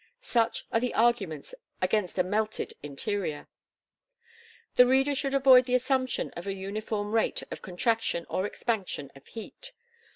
[0.23, 3.47] Such are the arguments against a melted interior.
[4.73, 9.27] The reader should avoid the assumption of a uniform rate of contraction or expansion of
[9.27, 9.73] heat.